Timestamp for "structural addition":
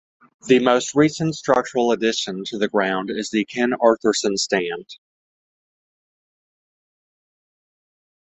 1.35-2.43